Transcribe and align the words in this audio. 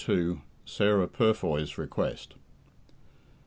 SARAH 0.65 1.05
PURFOY'S 1.09 1.77
REQUEST. 1.77 2.33